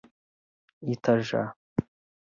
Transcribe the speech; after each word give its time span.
Itajá 0.93 1.43